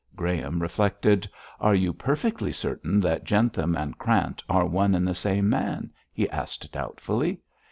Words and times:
Graham 0.15 0.63
reflected. 0.63 1.29
'Are 1.59 1.75
you 1.75 1.93
perfectly 1.93 2.51
certain 2.51 2.99
that 3.01 3.23
Jentham 3.23 3.75
and 3.75 3.99
Krant 3.99 4.41
are 4.49 4.65
one 4.65 4.95
and 4.95 5.07
the 5.07 5.13
same 5.13 5.47
man?' 5.47 5.91
he 6.11 6.27
asked 6.31 6.71
doubtfully. 6.71 7.39